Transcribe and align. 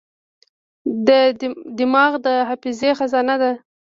دماغ 1.77 2.11
د 2.25 2.27
حافظې 2.47 2.91
خزانه 2.99 3.35
ده. 3.41 3.51